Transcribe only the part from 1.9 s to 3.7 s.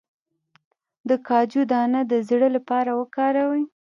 د زړه لپاره وکاروئ